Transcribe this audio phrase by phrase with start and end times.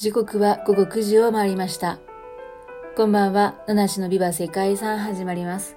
[0.00, 1.98] 時刻は午後9時を回りました。
[2.96, 5.76] こんばんは、七種のビバ世界遺産始まります。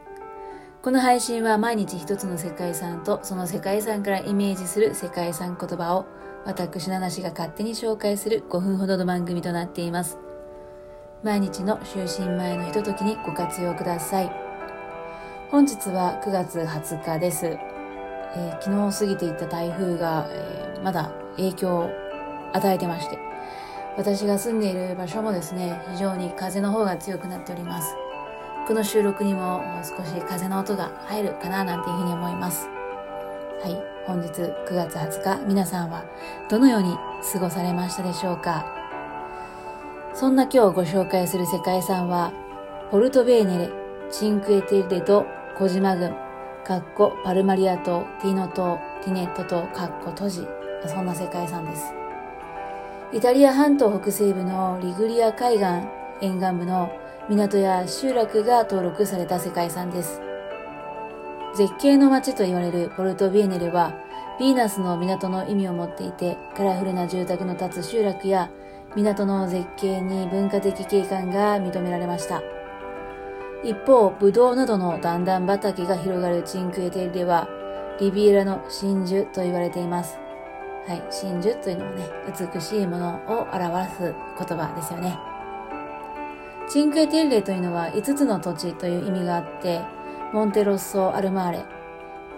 [0.82, 6.06] この配信は毎日一つの世界遺産とその世界遺産からイメージする世界遺産言葉を
[6.46, 10.18] 私七種が勝手に紹介する5分ほどの番組となっています。
[11.22, 14.32] 毎日の就寝前のひとときにご活用ください。
[15.52, 17.48] 本日は9月20日です。
[17.48, 21.90] えー、昨日過ぎていった台風が、えー、まだ影響を
[22.54, 23.20] 与えてまして、
[23.98, 27.96] 私が住んでいる場所もですね、非常に風の方が強くなっております。
[28.68, 32.68] この収録にも少し風の音が入るかななんていうふうに思います。
[33.62, 33.94] はい。
[34.06, 36.04] 本日9月20日、皆さんは
[36.50, 36.98] どのように
[37.32, 38.66] 過ごされましたでしょうか
[40.14, 42.34] そんな今日ご紹介する世界遺産は、
[42.92, 43.70] ポルトベーネレ、
[44.12, 45.26] チンクエテレと
[45.58, 46.14] 小島郡、
[46.66, 50.46] カッコパルマリア島、ティノ島、ティネット島、カッコトジ、
[50.86, 52.03] そんな世界遺産です。
[53.14, 55.66] イタリア半島北西部のリグリア海岸
[56.26, 56.90] 沿岸部の
[57.30, 60.20] 港や集落が登録された世界遺産です。
[61.56, 63.94] 絶景の街と言われるポルトビエネルは、
[64.40, 68.50] ヴィーナスの港の意味を持っていて、カラフルな住宅の建つ集落や
[68.96, 72.42] 港の絶景に文化的景観が認められました。
[73.64, 77.48] 一方、ブドウなどの段々畑が広がるチンクエテルでは、
[78.00, 80.18] リビエラの真珠と言われています。
[80.88, 82.10] はい、真珠というのはね、
[82.54, 85.18] 美しいものを表す言葉ですよね。
[86.70, 89.82] チンクエテッレというのは5つの土地という意味があって、
[90.34, 91.66] モンテロッソ・アルマーレ、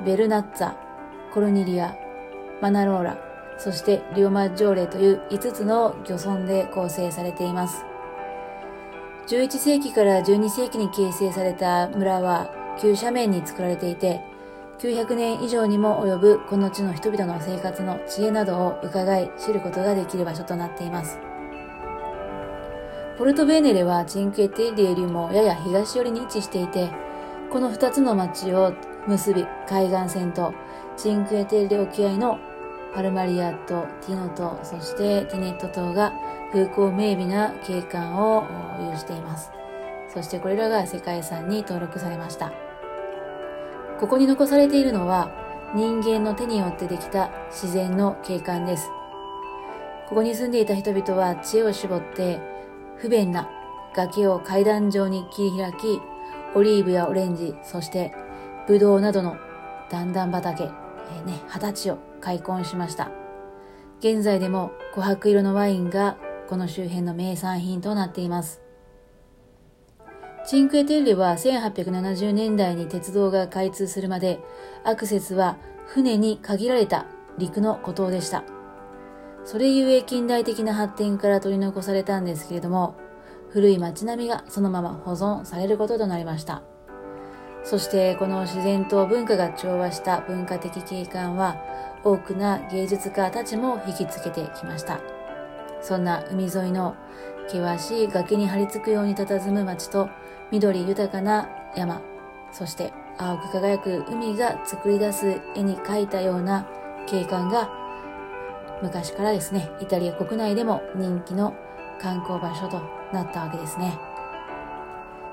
[0.05, 0.75] ベルナッツァ、
[1.33, 1.95] コルニリア、
[2.61, 3.17] マナローラ、
[3.57, 7.85] そしてリオマジョーレという5つの漁村で構成されています。
[9.27, 14.21] 11世紀から12世紀に形成された村は急斜面に作られていて、
[14.79, 21.17] 900年以上にも及ぶこの地の人々の生活の知恵などを伺い知ることができる場所となっています。
[23.17, 26.89] ポルトベーネレはチンクエテリエよりもやや東寄りに位置していて、
[27.49, 28.73] この2つの町を
[29.07, 30.53] 結び海岸線と
[30.97, 32.37] チンクエテリ沖合の
[32.93, 36.11] パルマリアとティノ島、そしてティネット島が
[36.51, 38.45] 風光明媚な景観を
[38.91, 39.51] 有しています。
[40.13, 42.51] そしてこれらが世界遺産に登録されました。
[44.05, 45.31] ここに残されているのは
[45.73, 48.91] 人間の手によってできた自然の景観です。
[50.07, 52.39] ここに住んでいた人々は知恵を絞って
[52.97, 53.49] 不便な
[53.95, 55.99] 崖を階段状に切り開き、
[56.53, 58.13] オリーブやオレンジ、そして
[58.67, 59.37] ブドウなどの
[59.89, 63.09] 段々畑、えー、ね、二十歳を開墾しました。
[64.01, 66.17] 現在でも琥珀色のワインが
[66.47, 68.61] この周辺の名産品となっています。
[70.47, 74.39] チンクエテッレは1870年代に鉄道が開通するまで
[74.83, 75.57] アクセスは
[75.87, 77.07] 船に限られた
[77.39, 78.43] 陸の孤島でした。
[79.43, 82.95] それゆえ近代的な発展から取り残されたんですけれども、
[83.49, 86.61] 古い街並みがそのまま保存されることとなりました。
[87.63, 91.55] そしてこの自然と文化が調和した文化的景観は
[92.03, 95.14] 多くな芸術家たちも引きつけてきました。
[95.85, 96.95] そんな海沿いの
[97.47, 100.09] 険しい崖に張り付くように佇む街と
[100.51, 102.01] 緑豊かな山、
[102.51, 106.67] そして青く輝く海が作り出す絵に描いたような
[107.05, 107.69] 景観が
[108.81, 111.55] 昔からですね、イタリア国内でも人気の
[112.01, 112.81] 観光場所と
[113.13, 113.97] なったわけですね。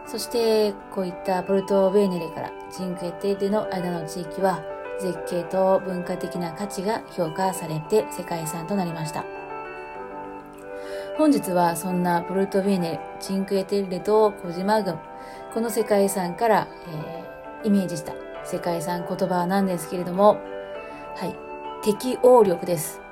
[0.06, 4.62] そして、こういったポルトベーネレからジンクエテーデの間の地域は
[5.00, 9.24] 絶景と文化的な価値が評価されて世界遺産となりました。
[11.18, 14.98] 本日はそんなポルトベーネ、チンクエテッレと小島郡、
[15.52, 18.14] この世界遺産から、えー、イメージした
[18.44, 20.40] 世界遺産言葉なんですけれども、
[21.16, 21.36] はい、
[21.84, 23.02] 適応力です。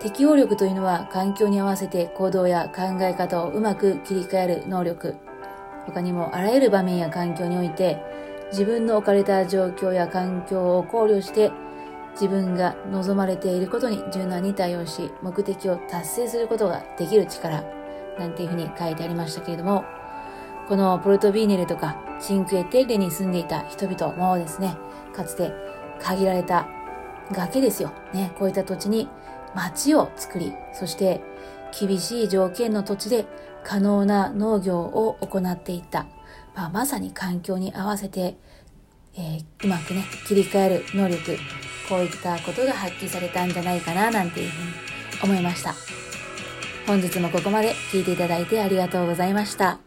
[0.00, 5.16] 適応力というのは環境に合わせて行動や考え方をうまく切り替える能力。
[5.86, 8.02] 他にもあらゆる場面や環境において
[8.50, 11.50] 自分の置かれた状況や環境を考慮して
[12.14, 17.62] 自分が望まれていることに柔軟に対応し、目的を達成することができる力、
[18.18, 19.84] なんていうふうに書いてありましたけれども、
[20.68, 24.76] このポルトビーネルとかシンクエテッレに住んでいた人々もですね、
[25.14, 25.52] かつて
[26.00, 26.68] 限られた
[27.32, 27.92] 崖ですよ。
[28.12, 29.08] ね、こういった土地に
[29.54, 31.20] 町を作り、そして
[31.78, 33.26] 厳しい条件の土地で
[33.64, 36.06] 可能な農業を行っていった。
[36.54, 38.36] まあ、まさに環境に合わせて、
[39.16, 41.36] えー、うまくね、切り替える能力、
[41.88, 45.74] こういったことが発揮されたんじゃないかななんていうふうに思いました。
[46.86, 49.83] 本日もここまで聞いていただいてありがとうございました。